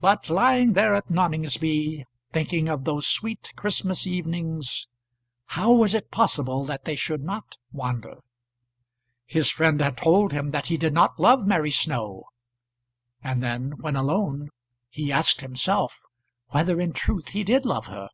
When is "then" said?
13.42-13.72